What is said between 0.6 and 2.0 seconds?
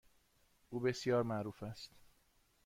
او بسیار معروف است.